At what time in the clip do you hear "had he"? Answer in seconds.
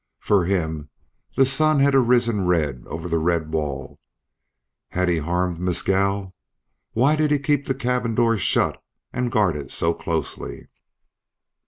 4.89-5.19